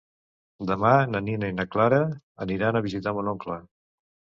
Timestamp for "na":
1.11-1.21, 1.59-1.67